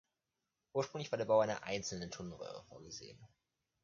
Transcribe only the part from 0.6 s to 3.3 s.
Ursprünglich war der Bau einer einzelnen Tunnelröhre vorgesehen.